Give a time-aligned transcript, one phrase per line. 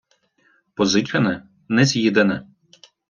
[0.75, 2.45] Позичене— не з'їдене.